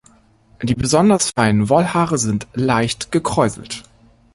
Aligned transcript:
Die 0.63 0.73
besonders 0.73 1.29
feinen 1.29 1.69
Wollhaare 1.69 2.17
sind 2.17 2.47
leicht 2.55 3.11
gekräuselt. 3.11 3.83